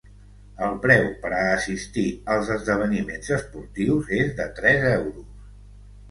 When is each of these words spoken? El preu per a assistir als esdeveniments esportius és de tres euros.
El 0.67 0.71
preu 0.83 1.03
per 1.25 1.29
a 1.39 1.41
assistir 1.57 2.05
als 2.35 2.49
esdeveniments 2.55 3.29
esportius 3.37 4.09
és 4.21 4.33
de 4.41 4.47
tres 4.61 4.87
euros. 4.93 5.29